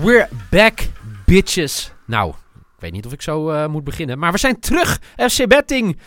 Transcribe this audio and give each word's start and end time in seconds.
We're 0.00 0.28
back, 0.50 0.88
bitches. 1.26 1.92
Nou, 2.06 2.34
ik 2.54 2.80
weet 2.80 2.92
niet 2.92 3.06
of 3.06 3.12
ik 3.12 3.22
zo 3.22 3.50
eh, 3.50 3.68
moet 3.68 3.84
beginnen. 3.84 4.18
Maar 4.18 4.32
we 4.32 4.38
zijn 4.38 4.60
terug. 4.60 5.00
FC 5.16 5.48
Betting. 5.48 5.98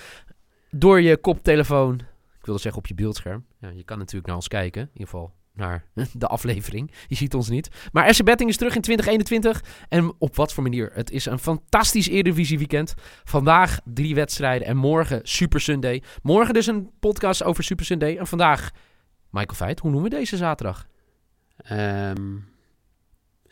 Door 0.71 1.01
je 1.01 1.17
koptelefoon. 1.17 1.99
Ik 2.39 2.45
wilde 2.45 2.61
zeggen 2.61 2.81
op 2.81 2.87
je 2.87 2.93
beeldscherm. 2.93 3.45
Ja, 3.59 3.69
je 3.69 3.83
kan 3.83 3.97
natuurlijk 3.97 4.25
naar 4.27 4.35
ons 4.35 4.47
kijken. 4.47 4.81
In 4.81 4.89
ieder 4.93 5.07
geval 5.07 5.33
naar 5.53 5.83
de 6.13 6.27
aflevering. 6.27 6.91
Je 7.07 7.15
ziet 7.15 7.33
ons 7.33 7.49
niet. 7.49 7.69
Maar 7.91 8.13
FC 8.13 8.23
Betting 8.23 8.49
is 8.49 8.57
terug 8.57 8.75
in 8.75 8.81
2021. 8.81 9.63
En 9.89 10.13
op 10.17 10.35
wat 10.35 10.53
voor 10.53 10.63
manier? 10.63 10.91
Het 10.93 11.11
is 11.11 11.25
een 11.25 11.39
fantastisch 11.39 12.07
Eredivisie 12.07 12.57
weekend. 12.57 12.93
Vandaag 13.23 13.79
drie 13.83 14.15
wedstrijden 14.15 14.67
en 14.67 14.77
morgen 14.77 15.19
Super 15.23 15.61
Sunday. 15.61 16.03
Morgen 16.21 16.53
dus 16.53 16.67
een 16.67 16.89
podcast 16.99 17.43
over 17.43 17.63
Super 17.63 17.85
Sunday. 17.85 18.17
En 18.17 18.27
vandaag, 18.27 18.71
Michael 19.29 19.55
Veit, 19.55 19.79
hoe 19.79 19.91
noemen 19.91 20.09
we 20.09 20.17
deze 20.17 20.37
zaterdag? 20.37 20.87
Ehm, 21.57 22.37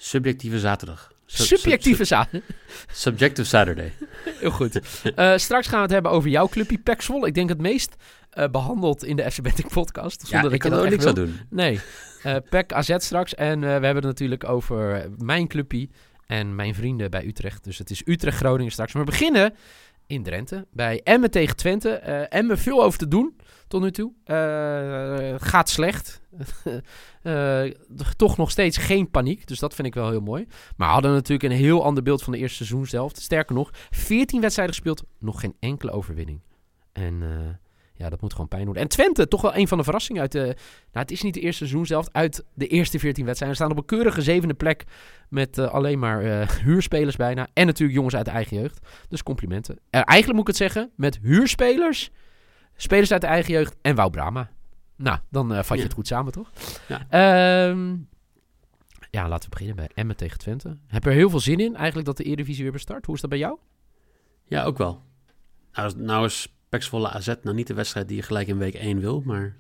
subjectieve 0.03 0.59
zaterdag. 0.59 1.11
Sub- 1.25 1.57
Subjectieve 1.59 1.97
sub- 2.05 2.07
zaterdag. 2.17 2.49
sub- 2.77 2.95
Subjective 2.95 3.47
Saturday. 3.47 3.91
Heel 4.39 4.51
goed. 4.51 4.79
Eh, 5.15 5.37
straks 5.37 5.67
gaan 5.67 5.75
we 5.77 5.83
het 5.83 5.91
hebben 5.91 6.11
over 6.11 6.29
jouw 6.29 6.47
clubje, 6.47 6.77
Pek 6.77 7.01
Zwolle. 7.01 7.27
Ik 7.27 7.33
denk 7.33 7.49
het 7.49 7.61
meest 7.61 7.95
eh, 8.29 8.47
behandeld 8.49 9.03
in 9.03 9.15
de 9.15 9.31
FC 9.31 9.41
Betting 9.41 9.71
podcast. 9.71 10.21
Ja, 10.21 10.27
Zonder 10.27 10.53
ik 10.53 10.61
dat 10.61 10.71
kan 10.71 10.79
je 10.79 10.85
er 10.87 10.91
ook 10.91 10.97
niks 10.97 11.05
aan 11.09 11.15
doen. 11.25 11.39
Nee. 11.49 11.79
Eh 12.23 12.35
Pek 12.49 12.73
AZ 12.73 12.95
straks. 12.97 13.35
En 13.35 13.59
we 13.59 13.65
hebben 13.67 13.95
het 13.95 14.03
natuurlijk 14.03 14.49
over 14.49 15.09
mijn 15.17 15.47
clubje 15.47 15.89
en 16.25 16.55
mijn 16.55 16.75
vrienden 16.75 17.11
bij 17.11 17.25
Utrecht. 17.25 17.63
Dus 17.63 17.77
het 17.77 17.89
is 17.89 18.01
Utrecht-Groningen 18.05 18.71
straks. 18.71 18.93
Maar 18.93 19.05
we 19.05 19.09
beginnen 19.11 19.53
in 20.07 20.23
Drenthe 20.23 20.65
bij 20.71 21.01
Emmen 21.03 21.31
tegen 21.31 21.55
Twente. 21.55 21.89
Emmen 22.29 22.57
veel 22.57 22.83
over 22.83 22.99
te 22.99 23.07
doen 23.07 23.35
tot 23.73 23.81
nu 23.81 23.91
toe. 23.91 24.11
Eh, 24.23 25.47
gaat 25.47 25.69
slecht. 25.69 26.21
Eh, 27.23 27.63
toch 28.15 28.37
nog 28.37 28.51
steeds 28.51 28.77
geen 28.77 29.09
paniek. 29.09 29.47
Dus 29.47 29.59
dat 29.59 29.75
vind 29.75 29.87
ik 29.87 29.93
wel 29.93 30.09
heel 30.09 30.21
mooi. 30.21 30.47
Maar 30.77 30.89
hadden 30.89 31.11
natuurlijk 31.11 31.43
een 31.43 31.57
heel 31.57 31.83
ander 31.83 32.03
beeld 32.03 32.23
van 32.23 32.33
de 32.33 32.39
eerste 32.39 32.55
seizoenshelft. 32.55 33.21
Sterker 33.21 33.55
nog, 33.55 33.69
14 33.89 34.41
wedstrijden 34.41 34.75
gespeeld, 34.75 35.03
nog 35.19 35.39
geen 35.39 35.55
enkele 35.59 35.91
overwinning. 35.91 36.39
En 36.91 37.21
eh, 37.21 37.29
ja, 37.93 38.09
dat 38.09 38.21
moet 38.21 38.31
gewoon 38.31 38.47
pijn 38.47 38.65
doen. 38.65 38.75
En 38.75 38.87
Twente, 38.87 39.27
toch 39.27 39.41
wel 39.41 39.55
een 39.55 39.67
van 39.67 39.77
de 39.77 39.83
verrassingen 39.83 40.21
uit 40.21 40.31
de... 40.31 40.43
Nou, 40.45 40.55
het 40.91 41.11
is 41.11 41.21
niet 41.21 41.33
de 41.33 41.39
eerste 41.39 41.57
seizoenshelft. 41.57 42.13
Uit 42.13 42.43
de 42.53 42.67
eerste 42.67 42.99
14 42.99 43.25
wedstrijden. 43.25 43.57
Ze 43.57 43.63
staan 43.63 43.77
op 43.77 43.83
een 43.83 43.97
keurige 43.97 44.21
zevende 44.21 44.53
plek. 44.53 44.83
Met 45.29 45.57
alleen 45.59 45.99
maar 45.99 46.21
huurspelers 46.65 47.15
bijna. 47.15 47.47
En 47.53 47.65
natuurlijk 47.65 47.97
jongens 47.97 48.15
uit 48.15 48.25
de 48.25 48.31
eigen 48.31 48.57
jeugd. 48.57 48.79
Dus 49.09 49.23
complimenten. 49.23 49.79
Eigenlijk 49.89 50.31
moet 50.31 50.41
ik 50.41 50.47
het 50.47 50.57
zeggen, 50.57 50.91
met 50.95 51.19
huurspelers, 51.21 52.11
spelers 52.75 53.11
uit 53.11 53.21
de 53.21 53.27
eigen 53.27 53.53
jeugd 53.53 53.75
en 53.81 53.95
Wou 53.95 54.09
Brama. 54.09 54.51
Nou, 54.95 55.19
dan 55.29 55.51
eh, 55.53 55.57
vat 55.57 55.67
je 55.69 55.75
Ja. 55.77 55.83
het 55.83 55.93
goed 55.93 56.07
samen, 56.07 56.31
toch? 56.31 56.51
Ja. 56.87 57.05
Ehm, 57.09 57.95
ja, 59.11 59.27
laten 59.27 59.43
we 59.43 59.49
beginnen 59.49 59.75
bij 59.75 59.89
Emmen 59.93 60.15
tegen 60.15 60.37
Twente. 60.37 60.77
Heb 60.87 61.05
er 61.05 61.11
heel 61.11 61.29
veel 61.29 61.39
zin 61.39 61.59
in, 61.59 61.75
eigenlijk, 61.75 62.05
dat 62.07 62.17
de 62.17 62.23
Eredivisie 62.23 62.63
weer 62.63 62.71
bestart. 62.71 63.05
Hoe 63.05 63.15
is 63.15 63.21
dat 63.21 63.29
bij 63.29 63.39
jou? 63.39 63.57
Ja, 64.47 64.63
ook 64.63 64.77
wel. 64.77 65.03
Nou, 65.73 65.87
is- 65.87 65.95
nou 65.95 66.25
is 66.25 66.55
Pek 66.69 66.83
Zwolle 66.83 67.09
AZ 67.09 67.27
nou 67.43 67.55
niet 67.55 67.67
de 67.67 67.73
wedstrijd 67.73 68.07
die 68.07 68.17
je 68.17 68.23
gelijk 68.23 68.47
in 68.47 68.57
week 68.57 68.73
1 68.73 68.99
wil, 68.99 69.21
maar 69.21 69.55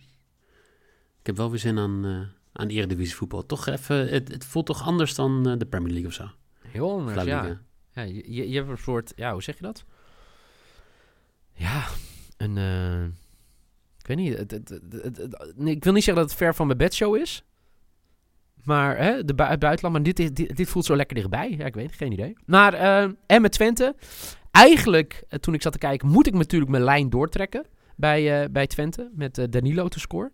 ik 1.19 1.25
heb 1.25 1.37
wel 1.37 1.49
weer 1.49 1.59
zin 1.59 1.77
aan, 1.79 2.05
eh 2.05 2.19
aan 2.55 2.67
Eredivisie 2.67 3.15
voetbal. 3.15 3.45
Toch 3.45 3.67
even, 3.67 4.09
het, 4.09 4.27
het 4.31 4.45
voelt 4.45 4.65
toch 4.65 4.81
anders 4.83 5.15
dan 5.15 5.49
eh, 5.49 5.57
de 5.57 5.65
Premier 5.65 5.91
League 5.91 6.07
of 6.09 6.13
zo. 6.15 6.29
Heel 6.67 6.91
anders, 6.91 7.23
ja. 7.23 7.59
Ja 7.93 8.01
je, 8.01 8.33
je 8.33 8.49
je 8.49 8.55
hebt 8.57 8.69
een 8.69 8.77
soort, 8.77 9.13
ja, 9.15 9.31
hoe 9.31 9.43
zeg 9.43 9.55
je 9.57 9.63
dat? 9.63 9.85
Ja, 11.53 11.85
een, 12.37 12.57
eh, 12.57 13.03
ik 14.03 14.07
weet 14.07 14.17
niet, 14.17 14.37
het, 14.37 14.51
het, 14.51 14.69
het- 14.69 15.03
het- 15.03 15.17
het- 15.17 15.53
nee, 15.55 15.75
ik 15.75 15.83
wil 15.83 15.93
niet 15.93 16.03
zeggen 16.03 16.21
dat 16.23 16.31
het 16.31 16.41
ver 16.41 16.55
van 16.55 16.65
mijn 16.65 16.77
bedshow 16.77 17.15
is. 17.15 17.43
Maar 18.63 18.97
hè, 18.97 19.25
de 19.25 19.33
het 19.43 19.59
buitenland, 19.59 19.93
maar 19.95 20.03
dit, 20.03 20.19
is- 20.19 20.31
dit, 20.33 20.55
dit 20.55 20.69
voelt 20.69 20.85
zo 20.85 20.95
lekker 20.95 21.15
dichtbij. 21.15 21.55
Ja, 21.57 21.65
ik 21.65 21.73
weet 21.75 21.85
het, 21.85 21.95
geen 21.95 22.11
idee. 22.11 22.33
Maar 22.45 22.73
eh 22.73 23.09
Emmen 23.25 23.51
Twente. 23.51 23.95
Eigenlijk, 24.51 25.23
eh, 25.29 25.39
toen 25.39 25.53
ik 25.53 25.61
zat 25.61 25.71
te 25.71 25.77
kijken, 25.77 26.07
moet 26.07 26.27
ik 26.27 26.33
natuurlijk 26.33 26.71
mijn 26.71 26.83
lijn 26.83 27.09
doortrekken 27.09 27.65
bij, 27.95 28.41
eh, 28.43 28.49
bij 28.49 28.67
Twente. 28.67 29.09
Met 29.15 29.37
eh, 29.37 29.45
Danilo 29.49 29.87
te 29.87 29.99
score. 29.99 30.31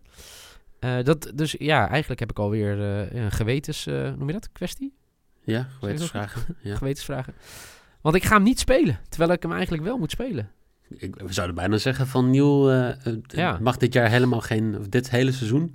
Eh, 0.80 1.02
dat, 1.02 1.32
dus 1.34 1.54
ja, 1.58 1.88
eigenlijk 1.88 2.20
heb 2.20 2.30
ik 2.30 2.38
alweer 2.38 2.78
een 3.16 3.30
gewetens, 3.32 3.84
noem 3.86 4.26
je 4.26 4.32
dat, 4.32 4.52
kwestie? 4.52 4.94
Ja, 5.44 5.68
gewetensvragen. 5.78 6.56
Ja. 6.62 6.76
gewetensvragen. 6.76 7.34
Want 8.00 8.14
ik 8.16 8.24
ga 8.24 8.34
hem 8.34 8.42
niet 8.42 8.58
spelen, 8.58 8.98
terwijl 9.08 9.32
ik 9.32 9.42
hem 9.42 9.52
eigenlijk 9.52 9.82
wel 9.82 9.98
moet 9.98 10.10
spelen. 10.10 10.50
Ik, 10.96 11.14
we 11.16 11.32
zouden 11.32 11.56
bijna 11.56 11.76
zeggen 11.76 12.06
van 12.06 12.30
Niel 12.30 12.70
eh, 12.70 12.88
eh, 13.06 13.16
Ja. 13.26 13.58
mag 13.60 13.76
dit 13.76 13.92
jaar 13.92 14.08
helemaal 14.08 14.40
geen, 14.40 14.78
of 14.78 14.88
dit 14.88 15.10
hele 15.10 15.32
seizoen, 15.32 15.74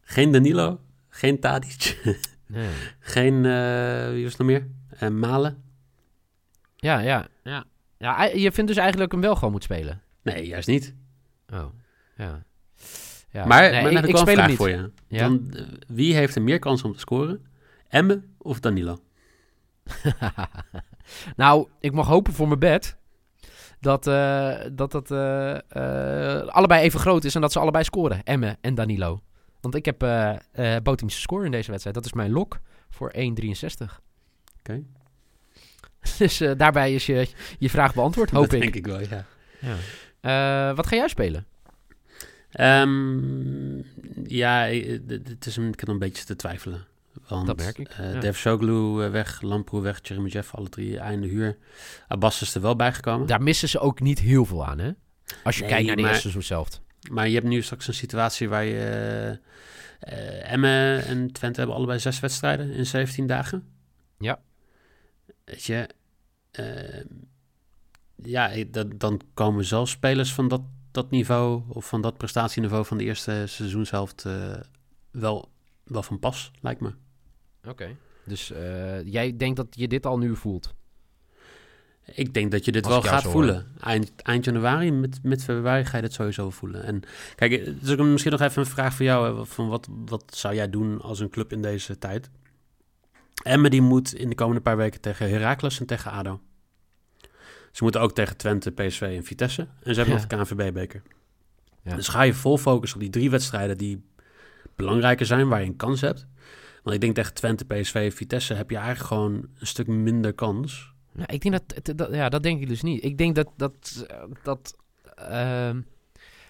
geen 0.00 0.32
Danilo, 0.32 0.80
geen 1.08 1.40
Tadic, 1.40 1.98
Nee. 2.46 2.68
geen, 3.00 3.44
eh, 3.44 4.10
wie 4.10 4.24
was 4.24 4.36
nog 4.36 4.46
meer? 4.46 4.66
Eh, 4.88 5.08
Malen? 5.08 5.62
Ja, 6.76 6.98
ja, 6.98 7.28
ja. 7.42 7.64
ja. 7.98 8.24
Je 8.24 8.52
vindt 8.52 8.70
dus 8.70 8.78
eigenlijk 8.80 9.12
hem 9.12 9.20
wel 9.20 9.34
gewoon 9.34 9.50
moet 9.50 9.62
spelen. 9.62 10.02
Nee, 10.22 10.46
juist 10.46 10.68
niet. 10.68 10.94
Oh, 11.52 11.64
ja. 12.16 12.42
ja. 13.30 13.44
maar 13.46 13.70
nee, 13.70 13.82
maar 13.82 13.92
ik, 13.92 14.06
ik 14.06 14.16
speel 14.16 14.32
een 14.32 14.38
hem 14.38 14.48
niet. 14.48 14.56
voor 14.56 14.68
je. 14.68 14.90
Ja? 15.06 15.18
Dan, 15.28 15.54
wie 15.86 16.14
heeft 16.14 16.34
er 16.34 16.42
meer 16.42 16.58
kans 16.58 16.82
om 16.82 16.92
te 16.92 16.98
scoren? 16.98 17.46
Emme 17.88 18.22
of 18.38 18.60
Danilo? 18.60 18.98
nou, 21.36 21.68
ik 21.80 21.92
mag 21.92 22.06
hopen 22.06 22.32
voor 22.32 22.46
mijn 22.48 22.58
bed 22.58 22.96
dat 23.80 24.06
eh, 24.06 24.56
dat, 24.72 24.90
dat 24.92 25.10
eh, 25.10 25.54
eh, 25.68 26.46
allebei 26.46 26.82
even 26.82 27.00
groot 27.00 27.24
is 27.24 27.34
en 27.34 27.40
dat 27.40 27.52
ze 27.52 27.58
allebei 27.58 27.84
scoren. 27.84 28.22
Emme 28.24 28.56
en 28.60 28.74
Danilo. 28.74 29.20
Want 29.60 29.74
ik 29.74 29.84
heb 29.84 30.02
eh 30.02 30.36
eh 30.52 30.82
Botimse 30.82 31.20
score 31.20 31.44
in 31.44 31.50
deze 31.50 31.70
wedstrijd. 31.70 31.96
Dat 31.96 32.04
is 32.04 32.12
mijn 32.12 32.30
lok 32.30 32.60
voor 32.90 33.12
1,63. 33.16 33.22
Oké. 34.58 34.82
Dus 36.18 36.40
eh, 36.40 36.52
daarbij 36.56 36.94
is 36.94 37.06
je, 37.06 37.28
je 37.58 37.70
vraag 37.70 37.94
beantwoord, 37.94 38.30
hoop 38.30 38.42
dat 38.42 38.52
ik. 38.52 38.60
denk 38.60 38.74
ik 38.74 38.86
wel, 38.86 39.00
ja. 39.00 39.26
Ja. 39.60 39.76
Eh, 40.70 40.76
wat 40.76 40.86
ga 40.86 40.96
jij 40.96 41.08
spelen? 41.08 41.46
Ehm, 42.50 43.78
ja, 44.26 44.62
het 45.06 45.46
is 45.46 45.56
een, 45.56 45.68
ik 45.68 45.80
heb 45.80 45.88
een 45.88 45.98
beetje 45.98 46.24
te 46.24 46.36
twijfelen. 46.36 46.86
Want, 47.28 47.46
Dat 47.46 47.56
merk 47.56 47.78
ik, 47.78 47.88
eh 47.88 48.12
ja. 48.14 48.20
Dev 48.20 48.36
Soglu 48.38 49.04
eh, 49.04 49.10
weg, 49.10 49.40
Lamproe 49.42 49.80
weg, 49.82 49.98
Jeremy 50.02 50.28
Jeff, 50.28 50.54
alle 50.54 50.68
drie 50.68 50.98
einde 50.98 51.26
huur. 51.26 51.58
Abbas 52.08 52.42
is 52.42 52.54
er 52.54 52.60
wel 52.60 52.76
bijgekomen. 52.76 53.26
Daar 53.26 53.42
missen 53.42 53.68
ze 53.68 53.78
ook 53.78 54.00
niet 54.00 54.18
heel 54.18 54.44
veel 54.44 54.66
aan, 54.66 54.78
hè? 54.78 54.90
Als 55.44 55.54
je 55.54 55.60
Nee, 55.60 55.70
kijkt 55.70 55.86
naar 55.86 55.96
de 55.96 56.02
maar- 56.02 56.10
eerste 56.10 56.30
seizoen 56.30 56.56
zelf. 56.56 56.68
Maar 57.10 57.28
je 57.28 57.34
hebt 57.34 57.46
nu 57.46 57.62
straks 57.62 57.88
een 57.88 57.94
situatie 57.94 58.48
waar 58.48 58.64
je... 58.64 59.38
eh, 60.00 60.52
Emmen 60.52 61.04
en 61.04 61.32
Twente 61.32 61.58
hebben 61.58 61.76
allebei 61.76 61.98
zes 61.98 62.20
wedstrijden 62.20 62.70
in 62.72 62.86
17 62.86 63.26
dagen. 63.26 63.68
Ja. 64.18 64.40
Weet 65.44 65.62
je... 65.64 65.88
ja, 68.16 68.64
dat, 68.70 69.00
dan 69.00 69.20
komen 69.34 69.64
zelfs 69.64 69.90
spelers 69.90 70.32
van 70.32 70.48
dat, 70.48 70.62
dat 70.90 71.10
niveau... 71.10 71.62
of 71.68 71.88
van 71.88 72.00
dat 72.00 72.16
prestatieniveau 72.16 72.84
van 72.84 72.98
de 72.98 73.04
eerste 73.04 73.44
seizoenshelft... 73.46 74.26
wel, 75.10 75.50
wel 75.84 76.02
van 76.02 76.18
pas, 76.18 76.50
lijkt 76.60 76.80
me. 76.80 76.92
Oké. 77.68 77.96
Dus 78.24 78.50
eh, 78.52 79.04
jij 79.04 79.36
denkt 79.36 79.56
dat 79.56 79.66
je 79.70 79.88
dit 79.88 80.06
al 80.06 80.18
nu 80.18 80.36
voelt? 80.36 80.74
Ik 82.14 82.34
denk 82.34 82.50
dat 82.50 82.64
je 82.64 82.72
dit 82.72 82.84
Als 82.86 82.92
wel 82.92 83.02
gaat 83.02 83.22
voelen. 83.22 83.66
Eind, 83.80 84.12
eind 84.16 84.44
januari, 84.44 84.92
met, 84.92 85.18
met 85.22 85.44
februari 85.44 85.84
ga 85.84 85.96
je 85.96 86.02
dit 86.02 86.12
sowieso 86.12 86.50
voelen. 86.50 86.84
En 86.84 87.02
kijk, 87.34 87.52
het 87.52 87.82
is 87.82 87.90
ook 87.90 88.06
misschien 88.06 88.32
nog 88.32 88.40
even 88.40 88.62
een 88.62 88.68
vraag 88.68 88.94
voor 88.94 89.04
jou. 89.04 89.38
Hè, 89.38 89.46
van 89.46 89.68
wat, 89.68 89.88
wat 89.90 90.24
zou 90.36 90.54
jij 90.54 90.70
doen 90.70 91.00
als 91.00 91.20
een 91.20 91.30
club 91.30 91.52
in 91.52 91.62
deze 91.62 91.98
tijd? 91.98 92.30
Emmen 93.42 93.70
die 93.70 93.82
moet 93.82 94.14
in 94.14 94.28
de 94.28 94.34
komende 94.34 94.60
paar 94.60 94.76
weken 94.76 95.00
tegen 95.00 95.30
Heracles 95.30 95.80
en 95.80 95.86
tegen 95.86 96.10
ADO. 96.10 96.40
Ze 97.72 97.82
moeten 97.82 98.00
ook 98.00 98.12
tegen 98.12 98.36
Twente, 98.36 98.70
PSV 98.70 99.00
en 99.00 99.24
Vitesse. 99.24 99.62
En 99.62 99.94
ze 99.94 100.00
hebben 100.00 100.20
Ja. 100.20 100.20
nog 100.20 100.26
de 100.26 100.54
KNVB-beker. 100.54 101.02
Ja. 101.82 101.96
Dus 101.96 102.08
ga 102.08 102.22
je 102.22 102.34
vol 102.34 102.58
focussen 102.58 102.98
op 102.98 103.02
die 103.04 103.12
drie 103.12 103.30
wedstrijden 103.30 103.78
die 103.78 104.04
belangrijker 104.80 105.26
zijn, 105.26 105.48
waar 105.48 105.60
je 105.60 105.66
een 105.66 105.76
kans 105.76 106.00
hebt. 106.00 106.26
Want 106.82 106.94
ik 106.94 107.00
denk 107.00 107.14
tegen 107.14 107.34
Twente, 107.34 107.64
PSV 107.64 108.14
Vitesse 108.14 108.54
heb 108.54 108.70
je 108.70 108.76
eigenlijk 108.76 109.06
gewoon 109.06 109.32
een 109.32 109.66
stuk 109.66 109.86
minder 109.86 110.32
kans 110.32 110.92
Nou, 111.12 111.32
ik 111.32 111.40
denk 111.40 111.60
dat, 111.82 111.96
dat, 111.98 112.14
ja, 112.14 112.28
dat 112.28 112.42
denk 112.42 112.60
ik 112.60 112.68
dus 112.68 112.82
niet. 112.82 113.04
Ik 113.04 113.18
denk 113.18 113.34
dat, 113.34 113.48
dat, 113.56 114.06
dat 114.42 114.76
ehm, 115.14 115.80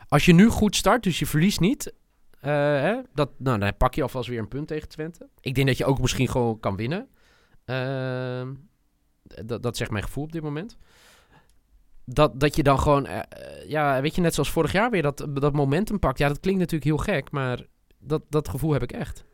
als 0.09 0.25
je 0.25 0.33
nu 0.33 0.49
goed 0.49 0.77
start, 0.77 1.03
dus 1.03 1.19
je 1.19 1.27
verliest 1.27 1.61
niet, 1.61 1.93
eh, 2.41 2.51
hè, 2.53 3.01
dat, 3.15 3.31
nou, 3.37 3.59
dan 3.59 3.77
pak 3.77 3.95
je 3.95 4.03
alvast 4.03 4.29
weer 4.29 4.39
een 4.39 4.49
punt 4.49 4.69
tegen 4.69 4.89
Twente. 4.89 5.29
Ik 5.41 5.55
denk 5.55 5.67
dat 5.67 5.79
je 5.79 5.85
ook 5.85 6.01
misschien 6.01 6.29
gewoon 6.29 6.61
kan 6.61 6.77
winnen. 6.77 7.09
Ehm, 7.65 8.55
dat, 9.23 9.63
dat 9.63 9.77
zegt 9.77 9.91
mijn 9.91 10.05
gevoel 10.05 10.25
op 10.25 10.33
dit 10.33 10.43
moment. 10.43 10.77
Dat, 12.05 12.41
dat 12.41 12.57
je 12.57 12.63
dan 12.63 12.79
gewoon, 12.79 13.07
eh, 13.07 13.19
eh, 13.19 13.69
ja, 13.69 14.01
weet 14.01 14.15
je, 14.15 14.21
net 14.21 14.35
zoals 14.35 14.51
vorig 14.51 14.73
jaar 14.73 14.91
weer 14.91 15.03
dat, 15.03 15.27
dat 15.33 15.53
momentum 15.53 15.99
pakt. 15.99 16.19
Ja, 16.19 16.29
dat 16.29 16.41
klinkt 16.41 16.61
natuurlijk 16.61 16.91
heel 16.91 17.15
gek, 17.15 17.31
maar 17.31 17.67
dat, 18.01 18.23
dat 18.29 18.49
gevoel 18.49 18.73
heb 18.73 18.83
ik 18.83 18.93
echt. 18.93 19.25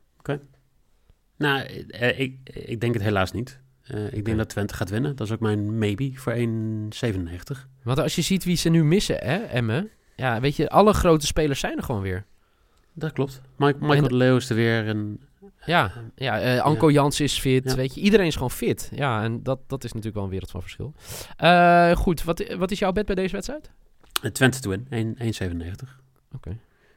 Nou, 1.38 1.60
eh, 1.88 2.18
ik, 2.20 2.38
ik 2.52 2.80
denk 2.80 2.94
het 2.94 3.02
helaas 3.02 3.32
niet. 3.32 3.60
Eh, 3.82 4.04
ik 4.06 4.12
Oké. 4.12 4.22
denk 4.22 4.36
dat 4.36 4.48
Twente 4.48 4.74
gaat 4.74 4.90
winnen. 4.90 5.16
Dat 5.16 5.26
is 5.26 5.32
ook 5.32 5.40
mijn 5.40 5.78
maybe 5.78 6.10
voor 6.14 6.32
1,97. 6.32 7.68
Want 7.82 7.98
als 7.98 8.14
je 8.14 8.22
ziet 8.22 8.44
wie 8.44 8.56
ze 8.56 8.68
nu 8.68 8.84
missen, 8.84 9.16
hè, 9.16 9.36
Emmen. 9.36 9.90
Ja, 10.16 10.40
weet 10.40 10.56
je, 10.56 10.68
alle 10.70 10.92
grote 10.92 11.26
spelers 11.26 11.60
zijn 11.60 11.76
er 11.76 11.82
gewoon 11.82 12.00
weer. 12.02 12.24
Dat 12.92 13.12
klopt. 13.12 13.40
Mike, 13.56 13.78
Michael 13.78 14.02
En- 14.02 14.08
de 14.08 14.14
Leeuw 14.14 14.36
is 14.36 14.50
er 14.50 14.56
weer. 14.56 14.86
En, 14.86 15.20
Ja, 15.64 15.92
ja 16.14 16.40
eh, 16.40 16.60
Anko 16.60 16.90
Jans 16.90 17.20
is 17.20 17.38
fit, 17.38 17.64
Ja. 17.70 17.74
weet 17.76 17.94
je. 17.94 18.00
Iedereen 18.00 18.26
is 18.26 18.34
gewoon 18.34 18.50
fit. 18.50 18.90
Ja, 18.94 19.22
en 19.22 19.42
dat, 19.42 19.60
dat 19.66 19.84
is 19.84 19.90
natuurlijk 19.90 20.14
wel 20.14 20.24
een 20.24 20.30
wereld 20.30 20.50
van 20.50 20.62
verschil. 20.62 20.94
Goed, 22.02 22.24
wat, 22.24 22.54
wat 22.56 22.70
is 22.70 22.78
jouw 22.78 22.92
bed 22.92 23.06
bij 23.06 23.14
deze 23.14 23.32
wedstrijd? 23.32 23.70
en 24.22 24.32
Twente 24.32 24.60
to 24.60 24.70
win, 24.70 24.86
1 24.90 25.16
1,97. 25.19 26.00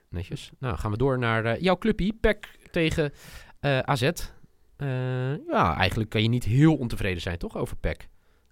Netjes. 0.10 0.52
Nou, 0.60 0.78
gaan 0.78 0.92
we 0.92 0.98
door 0.98 1.18
naar 1.18 1.46
eh, 1.46 1.62
jouw 1.62 1.78
clubpie. 1.78 2.14
PEC 2.14 2.58
tegen 2.72 3.14
eh, 3.60 3.80
AZ. 3.80 4.02
Eh, 4.02 5.48
ja, 5.48 5.76
eigenlijk 5.78 6.10
kan 6.10 6.22
je 6.22 6.30
niet 6.30 6.44
heel 6.44 6.76
ontevreden 6.76 7.22
zijn, 7.22 7.38
toch, 7.38 7.58
over 7.58 7.78
PEC? 7.78 8.08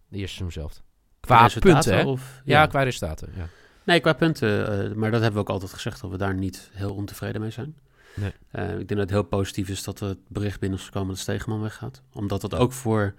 De 0.08 0.18
eerste 0.18 0.36
seizoen 0.36 0.62
zelf. 0.62 0.82
Qua 1.20 1.42
Resultaten 1.42 1.74
punten, 1.74 1.98
hè? 1.98 2.06
Of, 2.12 2.42
Ja, 2.46 2.62
ja. 2.62 2.66
qua 2.68 2.84
resultaten, 2.84 3.30
ja. 3.36 3.48
Nee, 3.84 4.00
qua 4.00 4.14
punten. 4.14 5.00
maar 5.00 5.12
dat 5.12 5.22
hebben 5.22 5.34
we 5.34 5.48
ook 5.48 5.54
altijd 5.54 5.74
gezegd 5.74 6.02
dat 6.02 6.12
we 6.12 6.18
daar 6.18 6.34
niet 6.34 6.70
heel 6.74 6.94
ontevreden 6.94 7.42
mee 7.42 7.50
zijn. 7.50 7.78
Nee. 8.16 8.32
Ik 8.52 8.88
denk 8.88 8.88
dat 8.88 8.98
het 8.98 9.10
heel 9.10 9.24
positief 9.24 9.70
is 9.70 9.84
dat 9.84 10.00
het 10.00 10.18
bericht 10.28 10.60
binnen 10.60 10.80
is 10.80 10.86
gekomen 10.86 11.08
dat 11.08 11.18
Stegeman 11.18 11.62
weggaat. 11.62 12.02
Omdat 12.14 12.42
dat 12.42 12.56
ook 12.56 12.72
voor 12.72 13.14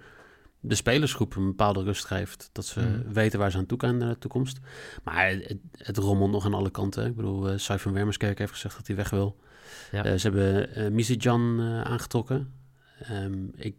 de 0.59 0.75
spelersgroep 0.75 1.35
een 1.35 1.45
bepaalde 1.45 1.83
rust 1.83 2.05
geeft. 2.05 2.49
Dat 2.51 2.65
ze 2.65 2.79
Mhm. 2.79 3.13
weten 3.13 3.39
waar 3.39 3.51
ze 3.51 3.57
aan 3.57 3.65
toe 3.65 3.77
kunnen 3.77 4.01
in 4.01 4.07
de 4.07 4.17
toekomst. 4.17 4.59
Maar 5.03 5.29
het, 5.29 5.57
het 5.71 5.97
rommelt 5.97 6.31
nog 6.31 6.45
aan 6.45 6.53
alle 6.53 6.69
kanten. 6.71 7.05
Ik 7.05 7.15
bedoel, 7.15 7.51
uh, 7.51 7.57
Sai 7.57 7.79
van 7.79 7.93
Wermerskerk 7.93 8.37
heeft 8.37 8.51
gezegd 8.51 8.75
dat 8.75 8.87
hij 8.87 8.95
weg 8.95 9.09
wil. 9.09 9.39
Ja. 9.91 10.03
Eh, 10.03 10.15
ze 10.17 10.29
hebben 10.29 10.69
uh, 10.77 11.59
uh, 11.59 11.81
aangetrokken. 11.81 12.53
Um, 13.11 13.51
ik, 13.55 13.75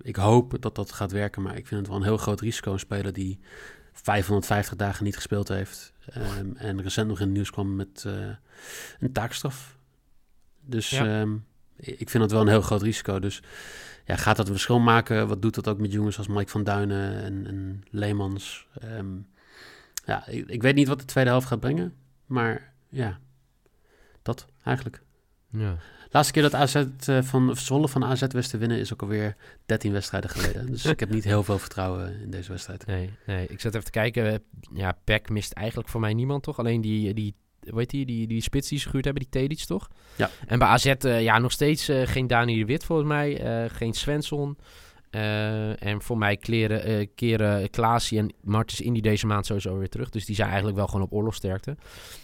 ik 0.00 0.16
hoop 0.16 0.62
dat 0.62 0.74
dat 0.74 0.92
gaat 0.92 1.12
werken, 1.12 1.42
maar 1.42 1.56
ik 1.56 1.66
vind 1.66 1.80
het 1.80 1.88
wel 1.88 1.96
een 1.98 2.02
heel 2.04 2.16
groot 2.16 2.40
risico. 2.40 2.72
Een 2.72 2.78
speler 2.78 3.12
die 3.12 3.40
550 3.92 4.76
dagen 4.76 5.04
niet 5.04 5.16
gespeeld 5.16 5.48
heeft. 5.48 5.92
Um, 6.40 6.56
en 6.56 6.82
recent 6.82 7.08
nog 7.08 7.20
in 7.20 7.26
het 7.26 7.34
nieuws 7.34 7.50
kwam 7.50 7.76
met 7.76 8.06
een 8.98 9.12
taakstraf. 9.12 9.78
Dus 10.60 10.90
ja. 10.90 11.20
um, 11.20 11.44
ik 11.82 12.10
vind 12.10 12.22
het 12.22 12.32
wel 12.32 12.40
een 12.40 12.48
heel 12.48 12.62
groot 12.62 12.82
risico. 12.82 13.18
Dus 13.18 13.42
ja, 14.04 14.16
gaat 14.16 14.36
dat 14.36 14.46
een 14.46 14.52
verschil 14.52 14.78
maken? 14.78 15.28
Wat 15.28 15.42
doet 15.42 15.54
dat 15.54 15.68
ook 15.68 15.78
met 15.78 15.92
jongens 15.92 16.18
als 16.18 16.26
Mike 16.26 16.50
van 16.50 16.64
Duinen 16.64 17.22
en, 17.22 17.46
en 17.46 17.84
Leemans? 17.90 18.66
Um, 18.84 19.26
ja, 20.04 20.26
ik, 20.26 20.48
ik, 20.48 20.62
weet 20.62 20.74
niet 20.74 20.88
wat 20.88 20.98
de 20.98 21.04
tweede 21.04 21.30
helft 21.30 21.46
gaat 21.46 21.60
brengen. 21.60 21.94
Maar 22.26 22.72
ja, 22.88 23.18
dat 24.22 24.46
eigenlijk. 24.64 25.02
Ja. 25.50 25.76
Laatste 26.10 26.32
keer 26.32 26.42
dat 26.42 26.54
AZ 26.54 26.84
uh, 27.08 27.22
van 27.22 27.56
Zwolle 27.56 27.88
van 27.88 28.04
AZ 28.04 28.22
wist 28.28 28.50
te 28.50 28.58
winnen 28.58 28.78
is 28.78 28.92
ook 28.92 29.02
alweer 29.02 29.36
13 29.66 29.92
wedstrijden 29.92 30.30
geleden. 30.30 30.66
Dus 30.66 30.84
ik 30.84 31.00
heb 31.00 31.10
niet 31.10 31.24
heel 31.24 31.42
veel 31.42 31.58
vertrouwen 31.58 32.20
in 32.20 32.30
deze 32.30 32.50
wedstrijd. 32.50 32.86
Nee, 32.86 33.10
nee. 33.26 33.46
ik 33.46 33.60
zat 33.60 33.72
even 33.72 33.84
te 33.84 33.90
kijken. 33.90 34.42
Ja, 34.74 34.98
Peck 35.04 35.28
mist 35.28 35.52
eigenlijk 35.52 35.88
voor 35.88 36.00
mij 36.00 36.14
niemand, 36.14 36.42
toch? 36.42 36.58
Alleen 36.58 36.80
die, 36.80 37.14
die 37.14 37.34
weet 37.64 37.90
die, 37.90 38.06
die, 38.06 38.26
die 38.26 38.42
spits 38.42 38.68
die 38.68 38.78
ze 38.78 38.86
gehuurd 38.86 39.04
hebben, 39.04 39.22
die 39.22 39.40
Tedic, 39.40 39.64
toch? 39.64 39.88
Ja. 40.16 40.30
En 40.46 40.58
bij 40.58 40.68
AZ, 40.68 40.94
uh, 41.04 41.22
ja, 41.22 41.38
nog 41.38 41.52
steeds 41.52 41.88
uh, 41.88 42.06
geen 42.06 42.26
Dani 42.26 42.58
de 42.58 42.64
Wit 42.64 42.84
volgens 42.84 43.08
mij. 43.08 43.62
Uh, 43.64 43.70
geen 43.70 43.92
Svensson. 43.92 44.56
Uh, 45.14 45.82
en 45.82 46.02
voor 46.02 46.18
mij 46.18 46.36
kleren, 46.36 46.90
uh, 46.90 47.06
keren 47.14 47.70
Klaasie 47.70 48.18
en 48.18 48.32
Martens 48.42 48.80
Indy 48.80 49.00
deze 49.00 49.26
maand 49.26 49.46
sowieso 49.46 49.78
weer 49.78 49.88
terug. 49.88 50.10
Dus 50.10 50.24
die 50.24 50.34
zijn 50.34 50.48
eigenlijk 50.48 50.76
wel 50.76 50.86
gewoon 50.86 51.02
op 51.02 51.12
oorlogsterkte. 51.12 51.76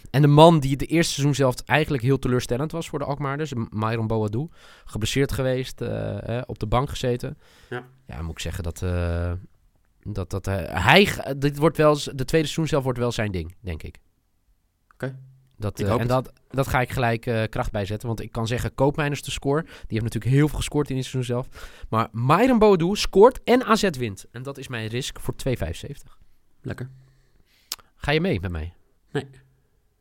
En 0.09 0.21
de 0.21 0.27
man 0.27 0.59
die 0.59 0.75
de 0.75 0.85
eerste 0.85 1.13
seizoen 1.13 1.35
zelf 1.35 1.55
eigenlijk 1.65 2.03
heel 2.03 2.19
teleurstellend 2.19 2.71
was 2.71 2.89
voor 2.89 2.99
de 2.99 3.05
Alkmaarders, 3.05 3.53
Myron 3.69 4.07
Boadou, 4.07 4.49
geblesseerd 4.85 5.31
geweest, 5.31 5.81
uh, 5.81 6.37
eh, 6.37 6.43
op 6.45 6.59
de 6.59 6.67
bank 6.67 6.89
gezeten. 6.89 7.37
Ja, 7.69 7.83
ja 8.07 8.21
moet 8.21 8.31
ik 8.31 8.39
zeggen 8.39 8.63
dat, 8.63 8.79
dat, 10.03 10.29
dat 10.29 10.45
hij, 10.45 11.35
dit 11.37 11.57
wordt 11.57 11.77
wel, 11.77 11.93
de 11.93 12.25
tweede 12.25 12.47
seizoen 12.47 12.67
zelf 12.67 12.83
wordt 12.83 12.99
wel 12.99 13.11
zijn 13.11 13.31
ding, 13.31 13.55
denk 13.61 13.83
ik. 13.83 13.99
Oké. 14.93 15.05
Okay. 15.05 15.28
Dat, 15.59 15.79
uh, 15.79 15.99
en 15.99 16.07
dat, 16.07 16.33
dat 16.49 16.67
ga 16.67 16.81
ik 16.81 16.89
gelijk 16.89 17.25
uh, 17.25 17.43
kracht 17.49 17.71
bijzetten. 17.71 18.07
Want 18.07 18.21
ik 18.21 18.31
kan 18.31 18.47
zeggen, 18.47 18.75
Koopmeiners 18.75 19.21
de 19.21 19.31
score. 19.31 19.61
Die 19.61 19.71
heeft 19.87 20.03
natuurlijk 20.03 20.33
heel 20.33 20.47
veel 20.47 20.57
gescoord 20.57 20.89
in 20.89 20.95
dit 20.95 21.05
seizoen 21.05 21.35
zelf. 21.35 21.47
Maar 21.89 22.07
Myron 22.11 22.59
Boadu 22.59 22.95
scoort 22.95 23.43
en 23.43 23.63
AZ 23.63 23.89
wint. 23.89 24.25
En 24.31 24.43
dat 24.43 24.57
is 24.57 24.67
mijn 24.67 24.87
risk 24.87 25.19
voor 25.19 25.33
2,75. 25.47 25.53
Lekker. 26.61 26.89
Ga 27.95 28.11
je 28.11 28.21
mee 28.21 28.39
met 28.39 28.51
mij? 28.51 28.73
Nee. 29.11 29.27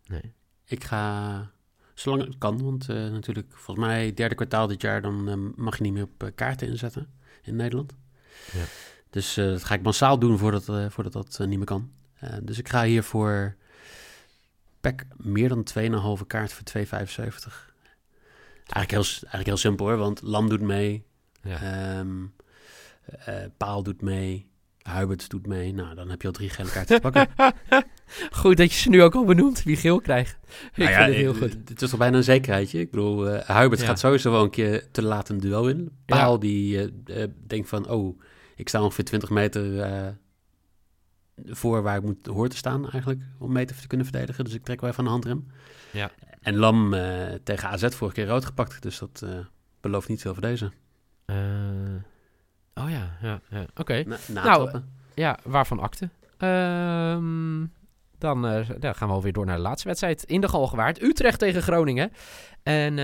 Nee. 0.06 0.32
Ik 0.64 0.84
ga, 0.84 1.50
zolang 1.94 2.24
het 2.24 2.38
kan. 2.38 2.62
Want 2.62 2.88
uh, 2.90 2.96
natuurlijk, 2.96 3.46
volgens 3.50 3.86
mij 3.86 4.14
derde 4.14 4.34
kwartaal 4.34 4.66
dit 4.66 4.80
jaar... 4.80 5.02
dan 5.02 5.52
mag 5.56 5.76
je 5.76 5.82
niet 5.82 5.92
meer 5.92 6.08
op 6.18 6.30
kaarten 6.34 6.68
inzetten 6.68 7.06
in 7.42 7.56
Nederland. 7.56 7.94
Ja. 8.52 8.64
Dus 9.10 9.34
dat 9.34 9.64
ga 9.64 9.74
ik 9.74 9.82
massaal 9.82 10.18
doen 10.18 10.38
voordat, 10.38 10.92
voordat 10.92 11.12
dat 11.12 11.38
niet 11.38 11.58
meer 11.58 11.66
kan. 11.66 11.90
dus 12.42 12.58
ik 12.58 12.68
ga 12.68 12.84
hiervoor... 12.84 13.56
Pack 14.80 15.04
meer 15.16 15.48
dan 15.48 15.66
2,5 16.20 16.26
kaart 16.26 16.52
voor 16.52 16.62
2,75. 16.76 16.84
Eigenlijk 18.68 18.90
heel, 18.90 19.02
eigenlijk 19.02 19.46
heel 19.46 19.56
simpel 19.56 19.86
hoor, 19.86 19.96
want 19.96 20.22
Lam 20.22 20.48
doet 20.48 20.60
mee. 20.60 21.04
Ja. 21.42 21.98
Um, 21.98 22.34
uh, 23.28 23.34
Paal 23.56 23.82
doet 23.82 24.02
mee. 24.02 24.46
Hubert 24.82 25.30
doet 25.30 25.46
mee. 25.46 25.74
Nou, 25.74 25.94
dan 25.94 26.10
heb 26.10 26.20
je 26.20 26.26
al 26.26 26.32
drie 26.32 26.50
gele 26.50 26.70
kaarten 26.70 27.00
te 27.00 27.10
pakken. 27.10 27.28
goed 28.40 28.56
dat 28.56 28.72
je 28.72 28.78
ze 28.78 28.88
nu 28.88 29.02
ook 29.02 29.14
al 29.14 29.24
benoemt, 29.24 29.62
wie 29.62 29.76
geel 29.76 30.00
krijgt. 30.00 30.38
Ik 30.42 30.76
nou 30.76 30.90
ja, 30.90 30.96
vind 30.96 31.08
het 31.08 31.16
heel 31.16 31.34
goed. 31.34 31.56
Het 31.68 31.82
is 31.82 31.90
toch 31.90 31.98
bijna 31.98 32.16
een 32.16 32.24
zekerheidje. 32.24 32.80
Ik 32.80 32.90
bedoel, 32.90 33.34
uh, 33.34 33.60
Hubert 33.60 33.80
ja. 33.80 33.86
gaat 33.86 33.98
sowieso 33.98 34.30
wel 34.30 34.42
een 34.42 34.50
keer 34.50 34.90
te 34.90 35.02
laat 35.02 35.28
een 35.28 35.40
duel 35.40 35.68
in. 35.68 35.90
Paal 36.06 36.38
die 36.38 36.92
uh, 37.06 37.24
denkt 37.46 37.68
van, 37.68 37.88
oh, 37.88 38.20
ik 38.56 38.68
sta 38.68 38.82
ongeveer 38.82 39.04
20 39.04 39.30
meter 39.30 39.80
eh, 39.80 40.06
voor 41.46 41.82
waar 41.82 41.96
ik 41.96 42.02
moet 42.02 42.26
hoor 42.26 42.48
te 42.48 42.56
staan 42.56 42.90
eigenlijk, 42.90 43.22
om 43.38 43.52
mee 43.52 43.64
te 43.64 43.86
kunnen 43.86 44.06
verdedigen. 44.06 44.44
Dus 44.44 44.54
ik 44.54 44.64
trek 44.64 44.80
wel 44.80 44.90
even 44.90 45.02
aan 45.02 45.06
de 45.06 45.10
handrem. 45.10 45.46
Ja. 45.92 46.10
En 46.40 46.56
Lam 46.56 46.94
uh, 46.94 47.26
tegen 47.42 47.68
AZ 47.68 47.88
vorige 47.88 48.16
keer 48.16 48.26
rood 48.26 48.44
gepakt, 48.44 48.82
dus 48.82 48.98
dat 48.98 49.22
uh, 49.24 49.30
belooft 49.80 50.08
niet 50.08 50.20
veel 50.20 50.32
voor 50.32 50.42
deze. 50.42 50.72
Uh, 51.26 51.36
oh 52.74 52.90
ja, 52.90 53.16
ja, 53.22 53.40
ja. 53.48 53.60
oké. 53.60 53.80
Okay. 53.80 54.02
Na, 54.02 54.16
nou, 54.32 54.80
ja, 55.14 55.38
waarvan 55.44 55.80
akte? 55.80 56.08
Um, 56.38 57.72
dan, 58.18 58.44
gaan 58.80 59.08
we 59.08 59.14
alweer 59.14 59.32
door 59.32 59.46
naar 59.46 59.56
de 59.56 59.62
laatste 59.62 59.88
wedstrijd 59.88 60.24
in 60.24 60.40
de 60.40 60.48
Galgenwaard. 60.48 61.02
Utrecht 61.02 61.38
tegen 61.38 61.62
Groningen. 61.62 62.12
En 62.62 62.98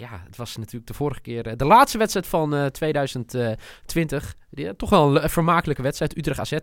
ja, 0.00 0.22
het 0.24 0.36
was 0.36 0.56
natuurlijk 0.56 0.86
de 0.86 0.94
vorige 0.94 1.20
keer 1.20 1.46
uh, 1.46 1.52
de 1.56 1.64
laatste 1.64 1.98
wedstrijd 1.98 2.26
van 2.26 2.54
uh, 2.54 2.66
2020. 2.66 4.36
Die, 4.50 4.76
toch 4.76 4.90
wel 4.90 5.22
een 5.22 5.30
vermakelijke 5.30 5.82
wedstrijd. 5.82 6.16
Utrecht 6.16 6.38
AZ 6.38 6.52
2-2. 6.52 6.56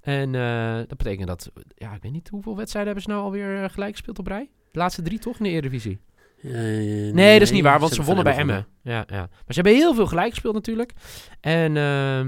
En 0.00 0.34
uh, 0.34 0.76
dat 0.76 0.96
betekent 0.96 1.26
dat, 1.26 1.50
ja, 1.74 1.94
ik 1.94 2.02
weet 2.02 2.12
niet 2.12 2.28
hoeveel 2.28 2.56
wedstrijden 2.56 2.92
hebben 2.92 3.10
ze 3.10 3.18
nou 3.18 3.22
alweer 3.22 3.62
uh, 3.62 3.68
gelijk 3.68 3.92
gespeeld 3.92 4.18
op 4.18 4.26
rij? 4.26 4.50
De 4.72 4.78
laatste 4.78 5.02
drie 5.02 5.18
toch 5.18 5.38
in 5.38 5.44
de 5.44 5.50
Eredivisie? 5.50 6.00
Uh, 6.42 6.52
nee, 6.52 7.12
nee, 7.12 7.32
dat 7.32 7.48
is 7.48 7.54
niet 7.54 7.62
waar, 7.62 7.78
want 7.78 7.90
ze, 7.90 8.00
ze 8.00 8.06
wonnen 8.06 8.24
bij 8.24 8.36
Emmen. 8.36 8.66
Ja, 8.82 9.04
ja. 9.06 9.16
Maar 9.16 9.28
ze 9.46 9.54
hebben 9.54 9.74
heel 9.74 9.94
veel 9.94 10.06
gelijk 10.06 10.30
gespeeld 10.30 10.54
natuurlijk. 10.54 10.92
En 11.40 11.76
uh, 11.76 12.26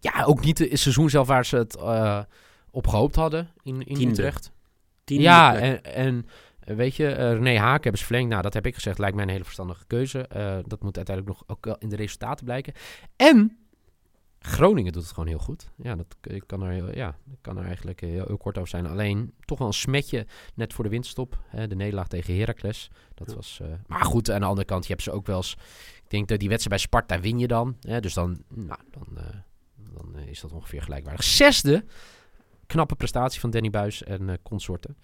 ja, 0.00 0.24
ook 0.24 0.44
niet 0.44 0.58
het 0.58 0.78
seizoen 0.78 1.10
zelf 1.10 1.26
waar 1.26 1.46
ze 1.46 1.56
het 1.56 1.76
op 2.70 2.86
gehoopt 2.86 3.14
hadden 3.14 3.50
in, 3.62 3.82
in 3.86 3.94
Tiende. 3.94 4.10
Utrecht. 4.10 4.52
Tiende 5.04 5.22
ja, 5.22 5.56
en, 5.56 5.84
en 5.84 6.26
weet 6.76 6.96
je, 6.96 7.04
uh, 7.04 7.16
René 7.16 7.58
Haak 7.58 7.82
hebben 7.82 8.00
ze 8.00 8.06
verlengd. 8.06 8.30
Nou, 8.30 8.42
dat 8.42 8.54
heb 8.54 8.66
ik 8.66 8.74
gezegd, 8.74 8.98
lijkt 8.98 9.14
mij 9.14 9.24
een 9.24 9.30
hele 9.30 9.44
verstandige 9.44 9.86
keuze. 9.86 10.28
Uh, 10.36 10.58
dat 10.66 10.82
moet 10.82 10.96
uiteindelijk 10.96 11.38
nog 11.38 11.44
ook 11.46 11.76
in 11.78 11.88
de 11.88 11.96
resultaten 11.96 12.44
blijken. 12.44 12.72
En 13.16 13.60
Groningen 14.42 14.92
doet 14.92 15.02
het 15.02 15.12
gewoon 15.12 15.28
heel 15.28 15.38
goed. 15.38 15.70
Ja, 15.76 15.96
dat 15.96 16.06
ik 16.20 16.42
kan 16.46 16.62
er, 16.62 16.72
heel, 16.72 16.94
ja, 16.94 17.16
kan 17.40 17.58
er 17.58 17.64
eigenlijk 17.64 18.00
heel, 18.00 18.24
heel, 18.26 18.36
kort 18.36 18.56
over 18.56 18.68
zijn. 18.68 18.86
Alleen 18.86 19.34
toch 19.44 19.58
wel 19.58 19.66
een 19.66 19.72
smetje 19.72 20.26
net 20.54 20.72
voor 20.72 20.84
de 20.84 20.90
winststop. 20.90 21.38
Hè, 21.46 21.66
de 21.66 21.74
nederlaag 21.74 22.08
tegen 22.08 22.38
Heracles. 22.38 22.90
Dat 23.14 23.28
ja. 23.28 23.34
was, 23.34 23.58
uh, 23.62 23.68
maar 23.86 24.04
goed, 24.04 24.30
aan 24.30 24.40
de 24.40 24.46
andere 24.46 24.66
kant, 24.66 24.86
je 24.86 24.92
hebt 24.92 25.02
ze 25.02 25.10
ook 25.10 25.26
wel 25.26 25.36
eens... 25.36 25.56
Ik 26.04 26.10
denk 26.10 26.28
dat 26.28 26.38
die 26.38 26.48
wedstrijd 26.48 26.76
bij 26.76 26.90
Sparta 26.90 27.20
win 27.20 27.38
je 27.38 27.46
dan. 27.46 27.76
Hè, 27.80 28.00
dus 28.00 28.14
dan, 28.14 28.42
nou, 28.48 28.80
dan, 28.90 29.06
uh, 29.14 29.24
dan 29.92 30.18
is 30.18 30.40
dat 30.40 30.52
ongeveer 30.52 30.82
gelijkwaardig. 30.82 31.24
Zesde 31.24 31.84
knappe 32.70 32.96
prestatie 32.96 33.40
van 33.40 33.50
Danny 33.50 33.70
Buis 33.70 34.02
en 34.02 34.22
uh, 34.28 34.34
consorten. 34.42 34.96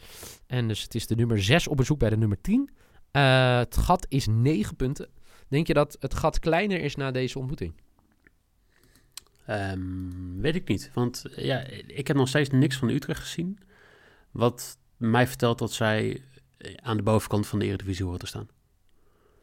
En 0.46 0.68
dus 0.68 0.82
het 0.82 0.94
is 0.94 1.06
de 1.06 1.14
nummer 1.14 1.42
6 1.42 1.68
op 1.68 1.76
bezoek 1.76 1.99
bij 1.99 2.11
de 2.11 2.16
nummer 2.16 2.40
10. 2.40 2.70
Uh, 3.12 3.58
het 3.58 3.76
gat 3.76 4.06
is 4.08 4.26
9 4.26 4.76
punten. 4.76 5.08
Denk 5.49 5.66
je 5.66 5.75
dat 5.75 5.96
het 6.00 6.14
gat 6.14 6.38
kleiner 6.38 6.80
is 6.80 6.96
na 6.96 7.11
deze 7.11 7.38
ontmoeting? 7.38 7.75
Ehm, 9.46 10.40
weet 10.40 10.54
ik 10.54 10.68
niet. 10.68 10.90
Want 10.94 11.25
ja, 11.37 11.61
ik 11.87 12.06
heb 12.06 12.16
nog 12.16 12.28
steeds 12.28 12.50
niks 12.50 12.76
van 12.76 12.88
Utrecht 12.88 13.20
gezien. 13.20 13.58
Wat 14.30 14.78
mij 14.96 15.26
vertelt 15.26 15.58
dat 15.58 15.73
zij 15.73 16.23
aan 16.76 16.96
de 16.96 17.02
bovenkant 17.02 17.46
van 17.46 17.58
de 17.58 17.64
Eredivisie 17.64 18.04
horen 18.04 18.20
te 18.20 18.26
staan. 18.26 18.49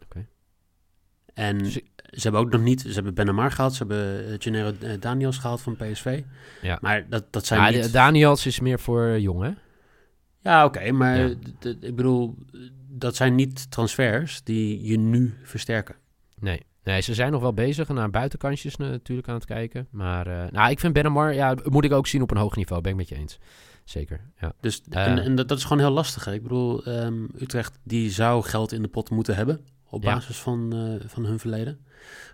Oké. 0.03 0.27
En 1.34 1.58
Dus 1.58 1.80
ze 2.13 2.22
hebben 2.22 2.41
ook 2.41 2.51
nog 2.51 2.62
niet... 2.62 2.82
Ze 2.82 2.93
hebben 2.93 3.13
Benamar 3.13 3.51
gehaald. 3.51 3.74
Ze 3.74 3.77
hebben 3.77 4.27
eh, 4.27 4.36
Gennaro 4.39 4.74
eh, 4.79 5.00
Daniels 5.00 5.38
gehaald 5.38 5.62
van 5.62 5.75
PSV. 5.75 6.22
Ja. 6.62 6.77
Maar 6.82 7.10
dat, 7.10 7.25
dat 7.29 7.46
zijn 7.46 7.62
Ja, 7.62 7.82
niet... 7.82 7.93
Daniels 7.93 8.46
is 8.46 8.60
meer 8.60 8.79
voor 8.79 9.05
eh, 9.05 9.20
jong, 9.20 9.41
hè? 9.43 9.51
Ja, 10.39 10.65
oké, 10.65 10.91
maar 10.91 11.17
Ja. 11.17 11.36
ik 11.60 11.96
bedoel, 11.96 12.36
dat 12.89 13.15
zijn 13.15 13.36
niet 13.36 13.72
transfers 13.72 14.43
die 14.43 14.84
je 14.84 14.98
nu 14.98 15.34
versterken. 15.43 15.96
Nee. 16.39 16.62
Nee, 16.84 17.01
ze 17.01 17.13
zijn 17.13 17.32
nog 17.32 17.41
wel 17.41 17.53
bezig 17.53 17.89
en 17.89 17.96
naar 17.96 18.10
buitenkantjes 18.10 18.75
natuurlijk 18.75 19.27
aan 19.27 19.36
het 19.36 19.46
kijken. 19.46 19.88
Maar 19.91 20.50
nou, 20.51 20.72
ik 20.72 20.79
vind 20.79 20.93
Benamar, 20.93 21.34
ja, 21.34 21.55
moet 21.63 21.84
ik 21.84 21.91
ook 21.91 22.08
zien 22.08 22.22
op 22.22 22.32
een 22.32 22.38
hoog 22.38 22.55
niveau. 22.55 22.82
Ben 22.82 22.91
ik 22.91 22.98
met 22.98 23.10
je 23.10 23.15
eens. 23.15 23.39
Zeker, 23.84 24.22
ja. 24.39 24.53
Dus 24.60 24.82
en, 24.89 25.20
en 25.20 25.36
dat, 25.36 25.48
dat 25.48 25.58
is 25.58 25.63
gewoon 25.63 25.84
heel 25.84 25.91
lastig. 25.91 26.25
Hè? 26.25 26.34
Ik 26.34 26.43
bedoel, 26.43 26.84
ehm, 26.84 27.24
Utrecht 27.24 27.79
die 27.84 28.12
zou 28.12 28.43
geld 28.43 28.72
in 28.72 28.82
de 28.82 28.88
pot 28.88 29.10
moeten 29.10 29.36
hebben 29.36 29.65
op 29.94 30.04
Ja. 30.04 30.14
basis 30.14 30.38
van, 30.38 30.74
eh, 30.74 31.08
van 31.10 31.26
hun 31.26 31.40
verleden. 31.40 31.86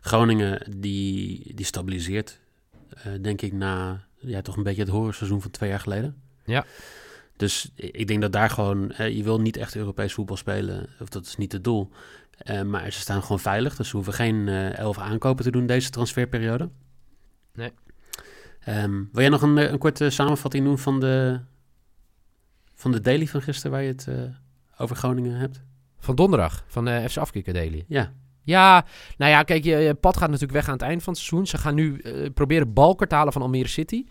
Groningen 0.02 0.72
die, 0.78 1.54
die 1.56 1.66
stabiliseert, 1.66 2.40
eh, 2.90 3.12
denk 3.22 3.42
ik, 3.42 3.54
na 3.54 4.04
ja, 4.20 4.42
toch 4.42 4.58
een 4.58 4.64
beetje 4.64 4.82
het 4.82 4.92
horrorseizoen 4.92 5.42
van 5.42 5.52
twee 5.52 5.70
jaar 5.70 5.80
geleden. 5.80 6.22
Ja. 6.46 6.66
Dus 7.36 7.72
ik 7.76 8.08
denk 8.08 8.22
dat 8.22 8.32
daar 8.32 8.50
gewoon, 8.50 8.92
hè, 8.94 9.04
je 9.04 9.24
wil 9.24 9.40
niet 9.42 9.58
echt 9.58 9.76
Europees 9.76 10.14
voetbal 10.14 10.38
spelen, 10.38 10.90
of 11.00 11.10
dat 11.10 11.26
is 11.26 11.36
niet 11.36 11.52
het 11.52 11.64
doel. 11.64 11.90
Eh, 12.38 12.62
maar 12.62 12.92
ze 12.92 13.00
staan 13.00 13.22
gewoon 13.22 13.40
veilig, 13.40 13.76
dus 13.76 13.90
ze 13.90 13.96
hoeven 13.96 14.14
geen 14.14 14.48
elf 14.74 14.98
aankopen 14.98 15.44
te 15.44 15.52
doen 15.52 15.66
deze 15.66 15.90
transferperiode. 15.90 16.70
Nee. 17.54 17.72
Ehm, 18.60 18.92
wil 19.12 19.22
jij 19.22 19.30
nog 19.30 19.42
een, 19.42 19.58
een 19.58 19.78
korte 19.78 20.10
samenvatting 20.10 20.66
doen 20.66 20.78
van 20.78 21.00
de, 21.00 21.40
van 22.76 22.92
de 22.92 23.02
daily 23.02 23.28
van 23.28 23.42
gisteren 23.42 23.72
waar 23.72 23.82
je 23.84 23.88
het 23.92 24.08
over 24.78 24.96
Groningen 24.96 25.36
hebt? 25.36 25.64
Van 26.00 26.16
donderdag, 26.16 26.64
van 26.68 26.86
de 26.86 27.06
FC 27.10 27.18
Afkikken 27.18 27.54
Daily. 27.54 27.86
Ja, 27.88 28.14
Ja, 28.44 28.86
nou 29.18 29.32
ja, 29.32 29.44
kijk, 29.44 29.64
je, 29.64 29.76
je 29.78 29.94
pad 29.94 30.18
gaat 30.18 30.28
natuurlijk 30.30 30.54
weg 30.54 30.68
aan 30.68 30.74
het 30.74 30.82
eind 30.82 31.04
van 31.04 31.14
het 31.14 31.22
seizoen. 31.22 31.48
Ze 31.48 31.58
gaan 31.58 31.76
nu 31.76 31.98
eh, 32.00 32.30
proberen 32.34 32.74
Balker 32.74 33.08
te 33.08 33.16
halen 33.16 33.34
van 33.34 33.42
Almere 33.42 33.68
City. 33.68 34.06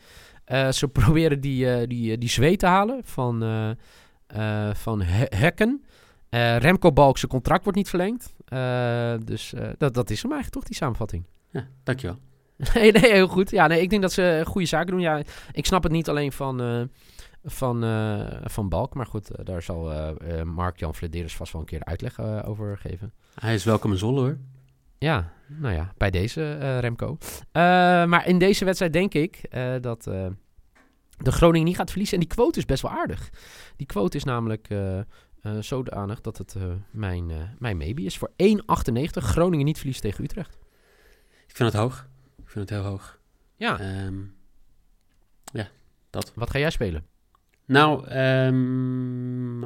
Eh, 0.45 0.71
ze 0.71 0.89
proberen 0.99 1.41
die, 1.41 1.71
eh 1.73 1.87
die, 1.89 2.13
eh, 2.13 2.19
die 2.19 2.29
zweet 2.29 2.59
te 2.59 2.67
halen 2.67 3.01
van, 3.05 3.43
eh, 3.43 3.71
eh, 4.69 4.75
van 4.75 5.03
He- 5.03 5.37
Hekken. 5.37 5.85
Eh, 6.29 6.57
Remco 6.57 6.93
Balk, 6.93 7.19
zijn 7.19 7.31
contract 7.31 7.63
wordt 7.63 7.79
niet 7.79 7.89
verlengd. 7.89 8.35
Eh, 8.45 9.15
dus 9.25 9.53
eh, 9.55 9.69
dat, 9.79 9.95
dat 9.95 10.11
is 10.11 10.23
hem 10.23 10.33
eigenlijk 10.33 10.61
toch, 10.61 10.65
die 10.71 10.77
samenvatting. 10.77 11.25
ja 11.51 11.67
dankjewel. 11.83 12.17
Nee, 12.75 12.93
nee, 12.93 13.13
heel 13.13 13.29
goed. 13.29 13.51
Ja, 13.51 13.67
nee, 13.67 13.81
ik 13.83 13.91
denk 13.91 14.03
dat 14.03 14.13
ze 14.13 14.43
goede 14.47 14.67
zaken 14.67 14.91
doen. 14.91 15.01
Ja, 15.01 15.23
ik 15.53 15.67
snap 15.67 15.83
het 15.83 15.93
niet 15.93 16.09
alleen 16.09 16.33
van, 16.33 16.61
eh, 16.61 16.81
van, 17.45 17.85
eh, 17.85 18.41
van 18.45 18.69
Balk. 18.69 18.95
Maar 18.95 19.07
goed, 19.07 19.31
eh, 19.31 19.45
daar 19.45 19.63
zal 19.63 19.93
eh, 19.93 20.43
Mark-Jan 20.43 20.95
Flederis 20.95 21.37
vast 21.37 21.53
wel 21.53 21.61
een 21.61 21.67
keer 21.67 21.85
uitleg 21.85 22.21
over 22.45 22.79
geven. 22.79 23.13
Hij 23.35 23.55
is 23.55 23.65
welkom 23.65 23.93
in 23.93 23.99
Zolle 23.99 24.21
hoor. 24.21 24.39
Ja, 24.99 25.33
nou 25.47 25.75
ja, 25.75 25.93
bij 25.97 26.11
deze 26.11 26.79
Remco. 26.79 27.19
Maar 27.53 28.27
in 28.27 28.39
deze 28.39 28.65
wedstrijd 28.65 28.93
denk 28.93 29.15
ik 29.15 29.41
dat 29.81 30.03
de 30.05 31.33
Groningen 31.33 31.67
niet 31.67 31.77
gaat 31.77 31.89
verliezen. 31.89 32.15
En 32.15 32.25
die 32.27 32.35
quote 32.35 32.59
is 32.59 32.65
best 32.65 32.83
wel 32.83 32.91
aardig. 32.91 33.31
Die 33.77 33.87
quote 33.87 34.17
is 34.17 34.25
namelijk 34.25 34.69
eh, 34.71 35.01
zodanig 35.61 36.21
dat 36.21 36.39
het 36.39 36.57
mijn, 36.91 37.31
mijn 37.59 37.77
maybe 37.77 38.03
is. 38.03 38.19
Voor 38.19 38.31
1,98 38.37 39.11
Groningen 39.11 39.65
niet 39.65 39.77
verliest 39.77 40.01
tegen 40.01 40.25
Utrecht. 40.25 40.59
Ik 41.47 41.57
vind 41.57 41.73
het 41.73 41.81
hoog. 41.81 42.09
Ik 42.37 42.49
vind 42.49 42.69
het 42.69 42.79
heel 42.79 42.89
hoog. 42.89 43.21
Ja, 43.57 43.79
Ehm, 43.79 44.23
wat 46.35 46.51
ga 46.51 46.59
jij 46.59 46.71
spelen? 46.71 47.07
Nou, 47.69 48.07
ehm, 48.07 49.63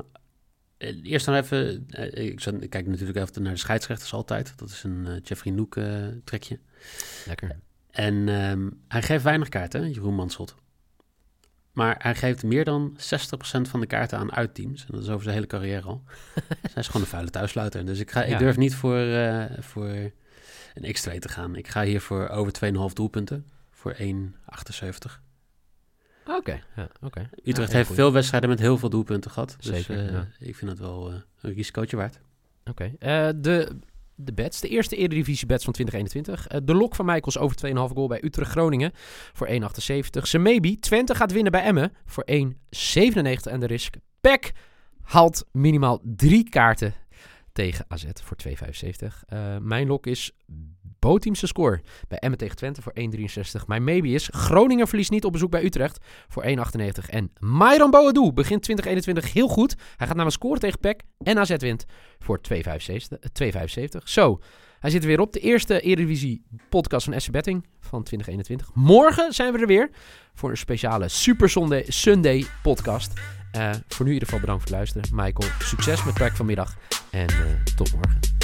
eh, 0.76 0.96
eerst 1.02 1.26
dan 1.26 1.34
even... 1.34 1.86
eh, 1.88 2.24
ik, 2.26 2.70
kijk 2.70 2.86
natuurlijk 2.86 3.18
even 3.18 3.42
naar 3.42 3.52
de 3.52 3.58
scheidsrechters 3.58 4.12
altijd. 4.12 4.52
Dat 4.56 4.68
is 4.68 4.82
een 4.82 5.06
eh, 5.06 5.16
Jeffrey 5.22 5.52
Noek 5.52 5.76
trekje. 6.24 6.58
Lekker. 7.26 7.58
En 7.90 8.28
ehm, 8.28 8.68
hij 8.88 9.02
geeft 9.02 9.24
weinig 9.24 9.48
kaarten, 9.48 9.90
Jeroen 9.90 10.14
Manschot. 10.14 10.54
Maar 11.72 11.94
hij 11.98 12.14
geeft 12.14 12.42
meer 12.42 12.64
dan 12.64 12.96
60% 12.96 13.00
van 13.62 13.80
de 13.80 13.86
kaarten 13.86 14.18
aan 14.18 14.32
uitteams. 14.32 14.80
En 14.80 14.88
dat 14.92 15.02
is 15.02 15.08
over 15.08 15.22
zijn 15.22 15.34
hele 15.34 15.46
carrière 15.46 15.86
al. 15.86 16.02
Dus 16.34 16.44
hij 16.72 16.82
is 16.82 16.86
gewoon 16.86 17.02
een 17.02 17.08
vuile 17.08 17.30
thuissluiter. 17.30 17.86
Dus 17.86 17.98
ik, 17.98 18.10
ga, 18.10 18.20
Ja. 18.20 18.26
ik 18.26 18.38
durf 18.38 18.56
niet 18.56 18.74
voor, 18.74 19.06
voor 19.58 19.88
een 20.74 20.96
X2 20.96 21.18
te 21.18 21.28
gaan. 21.28 21.56
Ik 21.56 21.68
ga 21.68 21.82
hier 21.82 22.00
voor 22.00 22.28
over 22.28 22.52
2,5 22.88 22.92
doelpunten. 22.92 23.46
Voor 23.70 23.94
1,78. 23.94 25.20
Oké, 26.26 26.62
ja, 26.76 26.88
oké. 27.00 27.28
Utrecht 27.44 27.70
Ja, 27.70 27.76
heeft 27.76 27.92
veel 27.92 28.12
wedstrijden 28.12 28.48
met 28.48 28.58
heel 28.58 28.78
veel 28.78 28.88
doelpunten 28.88 29.30
gehad. 29.30 29.56
Dus 29.60 29.66
Zeker, 29.66 30.12
ja. 30.12 30.26
ik 30.38 30.56
vind 30.56 30.70
het 30.70 30.80
wel 30.80 31.10
eh, 31.10 31.14
een 31.40 31.54
risicootje 31.54 31.96
waard. 31.96 32.20
Oké. 32.64 32.92
Eh, 32.98 33.28
de, 33.36 33.78
de 34.14 34.32
bets. 34.32 34.60
De 34.60 34.68
eerste 34.68 34.96
Eredivisie 34.96 35.46
bets 35.46 35.64
van 35.64 35.72
2021. 35.72 36.46
Eh, 36.46 36.60
de 36.64 36.74
lok 36.74 36.94
van 36.94 37.04
Michaels 37.04 37.38
over 37.38 37.56
2,5 37.66 37.72
goal 37.72 38.08
bij 38.08 38.24
Utrecht 38.24 38.50
Groningen 38.50 38.90
voor 39.32 39.48
1,78. 39.48 40.22
Zijn 40.22 40.42
maybe. 40.42 40.78
Twente 40.78 41.14
gaat 41.14 41.32
winnen 41.32 41.52
bij 41.52 41.62
Emmen 41.62 41.92
voor 42.06 42.24
1,97. 42.30 43.50
En 43.50 43.60
de 43.60 43.66
risk. 43.66 43.94
Peck 44.20 44.52
haalt 45.02 45.44
minimaal 45.52 46.00
drie 46.02 46.48
kaarten 46.48 46.94
tegen 47.52 47.84
AZ 47.88 48.04
voor 48.22 48.36
2,75. 48.36 49.22
Eh, 49.26 49.56
mijn 49.60 49.86
lok 49.86 50.06
is 50.06 50.32
Boteamse 50.98 51.46
score 51.46 51.80
bij 52.08 52.18
Emmen 52.18 52.38
tegen 52.38 52.56
Twente 52.56 52.82
voor 52.82 52.92
1,63. 52.94 53.66
Mijn 53.66 53.84
maybe 53.84 54.08
is 54.08 54.28
Groningen 54.32 54.88
verliest 54.88 55.10
niet 55.10 55.24
op 55.24 55.32
bezoek 55.32 55.50
bij 55.50 55.64
Utrecht 55.64 56.04
voor 56.28 56.42
1,98. 56.42 57.08
En 57.08 57.32
Myron 57.38 57.90
Boadou 57.90 58.32
begint 58.32 58.62
2021 58.62 59.32
heel 59.32 59.48
goed. 59.48 59.74
Hij 59.78 60.06
gaat 60.06 60.16
namelijk 60.16 60.36
scoren 60.36 60.60
tegen 60.60 60.78
PEC 60.78 61.00
en 61.18 61.38
AZ 61.38 61.56
wint 61.56 61.84
voor 62.18 62.40
2,75. 62.40 63.18
eh, 63.20 63.28
2,75. 63.32 64.08
Zo, 64.08 64.40
hij 64.78 64.90
zit 64.90 65.02
er 65.02 65.08
weer 65.08 65.20
op. 65.20 65.32
De 65.32 65.40
eerste 65.40 65.80
Eredivisie 65.80 66.42
podcast 66.68 67.04
van 67.04 67.20
SC 67.20 67.30
Betting 67.30 67.66
van 67.80 68.02
2021. 68.02 68.74
Morgen 68.74 69.32
zijn 69.32 69.52
we 69.52 69.58
er 69.58 69.66
weer 69.66 69.90
voor 70.34 70.50
een 70.50 70.56
speciale 70.56 71.08
Super 71.08 71.50
Sunday 71.88 72.44
podcast. 72.62 73.41
Eh, 73.52 73.70
voor 73.88 74.04
nu 74.04 74.12
in 74.12 74.12
ieder 74.12 74.28
geval 74.28 74.40
bedankt 74.40 74.62
voor 74.62 74.76
het 74.76 74.78
luisteren. 74.78 75.24
Michael, 75.24 75.52
succes 75.58 76.04
met 76.04 76.18
werk 76.18 76.36
vanmiddag 76.36 76.76
en 77.10 77.26
eh, 77.28 77.36
tot 77.76 77.94
morgen. 77.94 78.41